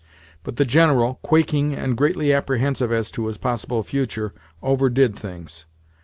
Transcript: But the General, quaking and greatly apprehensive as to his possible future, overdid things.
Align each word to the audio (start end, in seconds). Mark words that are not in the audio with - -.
But 0.41 0.55
the 0.55 0.65
General, 0.65 1.19
quaking 1.21 1.75
and 1.75 1.95
greatly 1.95 2.33
apprehensive 2.33 2.91
as 2.91 3.11
to 3.11 3.27
his 3.27 3.37
possible 3.37 3.83
future, 3.83 4.33
overdid 4.63 5.15
things. 5.15 5.67